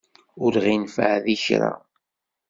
Ur 0.43 0.53
ɣ-ineffeɛ 0.63 1.13
di 1.25 1.35
kra. 1.43 1.71